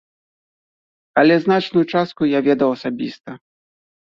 Але 1.23 1.35
значную 1.45 1.83
частку 1.97 2.23
я 2.31 2.39
ведаў 2.49 2.69
асабіста. 2.79 3.39